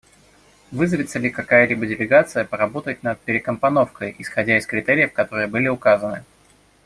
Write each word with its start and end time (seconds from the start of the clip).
Вызовется 0.71 1.19
ли 1.19 1.29
какая-либо 1.29 1.85
делегация 1.85 2.43
поработать 2.43 3.03
над 3.03 3.19
перекомпоновкой 3.21 4.15
исходя 4.17 4.57
из 4.57 4.65
критериев, 4.65 5.13
которые 5.13 5.45
были 5.47 5.67
указаны? 5.67 6.23